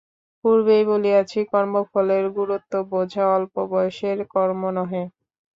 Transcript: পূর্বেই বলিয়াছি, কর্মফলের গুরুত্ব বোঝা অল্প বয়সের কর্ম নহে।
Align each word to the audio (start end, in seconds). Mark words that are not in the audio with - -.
পূর্বেই 0.45 0.83
বলিয়াছি, 0.91 1.39
কর্মফলের 1.51 2.25
গুরুত্ব 2.37 2.73
বোঝা 2.91 3.25
অল্প 3.37 3.55
বয়সের 3.71 4.17
কর্ম 4.33 4.61
নহে। 4.77 5.03